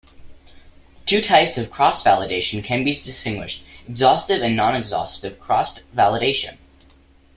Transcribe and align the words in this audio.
Two 1.05 1.21
types 1.21 1.59
of 1.59 1.69
cross-validation 1.69 2.63
can 2.63 2.83
be 2.83 2.91
distinguished, 2.93 3.63
exhaustive 3.87 4.41
and 4.41 4.55
non-exhaustive 4.55 5.39
cross-validation. 5.39 6.57